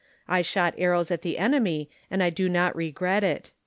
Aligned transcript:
I 0.27 0.41
shot 0.41 0.73
arrows 0.79 1.11
at 1.11 1.21
the 1.21 1.37
enemy, 1.37 1.87
and 2.09 2.33
do 2.33 2.49
not 2.49 2.75
regret 2.75 3.23
it." 3.23 3.51